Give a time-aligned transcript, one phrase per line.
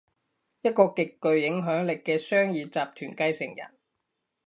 [0.63, 2.69] 一個極具影響力嘅商業集
[3.05, 3.67] 團繼承人